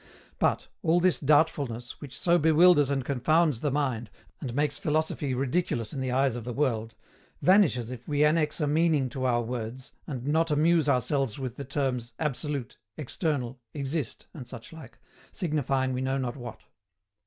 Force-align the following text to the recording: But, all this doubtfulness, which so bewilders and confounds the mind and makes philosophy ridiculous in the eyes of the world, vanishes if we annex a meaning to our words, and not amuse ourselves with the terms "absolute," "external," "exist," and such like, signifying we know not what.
But, 0.39 0.67
all 0.81 0.99
this 0.99 1.19
doubtfulness, 1.19 2.01
which 2.01 2.19
so 2.19 2.39
bewilders 2.39 2.89
and 2.89 3.05
confounds 3.05 3.59
the 3.59 3.69
mind 3.69 4.09
and 4.39 4.51
makes 4.55 4.79
philosophy 4.79 5.35
ridiculous 5.35 5.93
in 5.93 6.01
the 6.01 6.11
eyes 6.11 6.33
of 6.35 6.43
the 6.43 6.53
world, 6.55 6.95
vanishes 7.43 7.91
if 7.91 8.07
we 8.07 8.25
annex 8.25 8.59
a 8.59 8.65
meaning 8.65 9.09
to 9.09 9.25
our 9.25 9.43
words, 9.43 9.91
and 10.07 10.25
not 10.25 10.49
amuse 10.49 10.89
ourselves 10.89 11.37
with 11.37 11.55
the 11.55 11.65
terms 11.65 12.13
"absolute," 12.17 12.77
"external," 12.97 13.59
"exist," 13.75 14.25
and 14.33 14.47
such 14.47 14.73
like, 14.73 14.97
signifying 15.31 15.93
we 15.93 16.01
know 16.01 16.17
not 16.17 16.35
what. 16.35 16.61